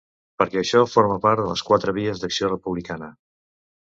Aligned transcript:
Perquè 0.41 0.59
això 0.61 0.79
forma 0.93 1.17
part 1.25 1.41
de 1.41 1.45
les 1.49 1.63
quatre 1.67 1.93
vies 1.97 2.23
d’acció 2.23 2.49
republicana. 2.51 3.11